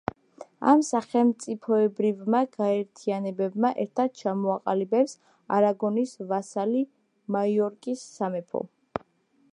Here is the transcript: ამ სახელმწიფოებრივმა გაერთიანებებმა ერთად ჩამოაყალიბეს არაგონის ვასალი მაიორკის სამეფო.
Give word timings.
ამ 0.69 0.79
სახელმწიფოებრივმა 0.85 2.39
გაერთიანებებმა 2.55 3.71
ერთად 3.85 4.17
ჩამოაყალიბეს 4.23 5.15
არაგონის 5.59 6.17
ვასალი 6.33 6.85
მაიორკის 7.37 8.11
სამეფო. 8.19 8.69